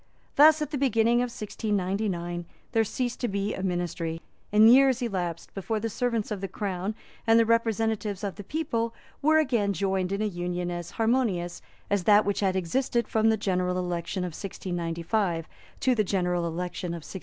Thus, 0.35 0.63
at 0.63 0.71
the 0.71 0.79
beginning 0.79 1.17
of 1.17 1.29
1699, 1.29 2.45
there 2.71 2.83
ceased 2.83 3.19
to 3.19 3.27
be 3.27 3.53
a 3.53 3.61
ministry; 3.61 4.19
and 4.51 4.67
years 4.67 4.99
elapsed 5.03 5.53
before 5.53 5.79
the 5.79 5.91
servants 5.91 6.31
of 6.31 6.41
the 6.41 6.47
Crown 6.47 6.95
and 7.27 7.39
the 7.39 7.45
representatives 7.45 8.23
of 8.23 8.33
the 8.33 8.43
people 8.43 8.95
were 9.21 9.37
again 9.37 9.73
joined 9.73 10.11
in 10.11 10.23
an 10.23 10.33
union 10.33 10.71
as 10.71 10.89
harmonious 10.97 11.61
as 11.91 12.05
that 12.05 12.25
which 12.25 12.39
had 12.39 12.55
existed 12.55 13.07
from 13.07 13.29
the 13.29 13.37
general 13.37 13.77
election 13.77 14.23
of 14.23 14.33
1695 14.33 15.47
to 15.81 15.93
the 15.93 16.03
general 16.03 16.47
election 16.47 16.93
of 16.93 17.03
1698. 17.05 17.19